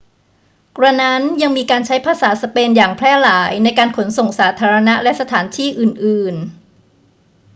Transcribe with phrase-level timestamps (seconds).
[0.77, 6.51] กระนั้น ยังมีการใช้ภาษาสเปนอย่างแพร่หลายในการขนส่งสาธารณะและสถานที่อื่นๆ